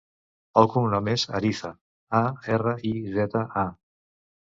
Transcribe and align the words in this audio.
El 0.59 0.67
cognom 0.75 1.09
és 1.11 1.25
Ariza: 1.39 1.69
a, 2.21 2.21
erra, 2.55 2.73
i, 2.93 2.95
zeta, 3.19 3.45
a. 3.65 3.67